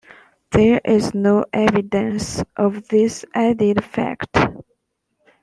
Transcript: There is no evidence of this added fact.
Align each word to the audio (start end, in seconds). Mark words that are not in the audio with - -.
There 0.49 0.81
is 0.83 1.13
no 1.13 1.45
evidence 1.53 2.43
of 2.57 2.87
this 2.87 3.23
added 3.35 3.83
fact. 3.83 4.35